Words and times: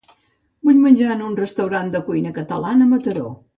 Vull 0.69 0.79
menjar 0.85 1.09
en 1.17 1.21
un 1.27 1.37
restaurant 1.41 1.93
de 1.99 2.03
cuina 2.09 2.35
catalana 2.41 2.91
a 2.91 2.95
Mataró. 2.97 3.33